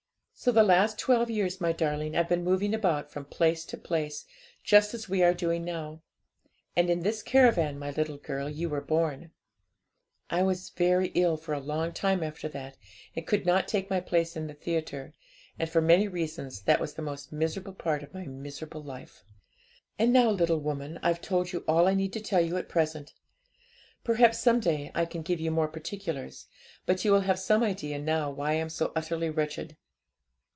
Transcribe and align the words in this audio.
'So 0.33 0.51
the 0.51 0.63
last 0.63 0.97
twelve 0.97 1.29
years, 1.29 1.61
my 1.61 1.71
darling, 1.71 2.17
I've 2.17 2.27
been 2.27 2.43
moving 2.43 2.73
about 2.73 3.11
from 3.11 3.25
place 3.25 3.63
to 3.65 3.77
place, 3.77 4.25
just 4.63 4.95
as 4.95 5.07
we 5.07 5.21
are 5.21 5.35
doing 5.35 5.63
now. 5.63 6.01
And 6.75 6.89
in 6.89 7.01
this 7.01 7.21
caravan, 7.21 7.77
my 7.77 7.91
little 7.91 8.17
girl, 8.17 8.49
you 8.49 8.67
were 8.67 8.81
born. 8.81 9.29
I 10.31 10.41
was 10.41 10.71
very 10.71 11.09
ill 11.09 11.39
a 11.47 11.59
long 11.59 11.93
time 11.93 12.23
after 12.23 12.49
that, 12.49 12.75
and 13.15 13.27
could 13.27 13.45
not 13.45 13.67
take 13.67 13.91
my 13.91 13.99
place 13.99 14.35
in 14.35 14.47
the 14.47 14.55
theatre, 14.55 15.13
and, 15.59 15.69
for 15.69 15.79
many 15.79 16.07
reasons, 16.07 16.61
that 16.61 16.79
was 16.79 16.95
the 16.95 17.03
most 17.03 17.31
miserable 17.31 17.73
part 17.75 18.01
of 18.01 18.11
my 18.11 18.25
miserable 18.25 18.81
life. 18.81 19.23
'And 19.99 20.11
now, 20.11 20.31
little 20.31 20.57
woman, 20.59 20.97
I've 21.03 21.21
told 21.21 21.51
you 21.51 21.63
all 21.67 21.87
I 21.87 21.93
need 21.93 22.13
tell 22.13 22.41
you 22.41 22.57
at 22.57 22.67
present; 22.67 23.13
perhaps 24.03 24.39
some 24.39 24.59
day 24.59 24.89
I 24.95 25.05
can 25.05 25.21
give 25.21 25.39
you 25.39 25.51
more 25.51 25.67
particulars; 25.67 26.47
but 26.87 27.05
you 27.05 27.11
will 27.11 27.19
have 27.21 27.37
some 27.37 27.61
idea 27.61 27.99
now 27.99 28.31
why 28.31 28.53
I 28.53 28.55
am 28.55 28.69
so 28.71 28.91
utterly 28.95 29.29
wretched. 29.29 29.77